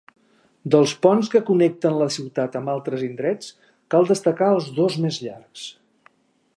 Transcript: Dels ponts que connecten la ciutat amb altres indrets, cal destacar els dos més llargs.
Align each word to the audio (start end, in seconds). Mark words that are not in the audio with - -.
Dels 0.75 0.93
ponts 1.03 1.29
que 1.33 1.41
connecten 1.49 1.99
la 1.99 2.07
ciutat 2.17 2.57
amb 2.61 2.73
altres 2.75 3.05
indrets, 3.11 3.53
cal 3.95 4.09
destacar 4.15 4.49
els 4.57 4.75
dos 4.81 5.01
més 5.05 5.21
llargs. 5.29 5.69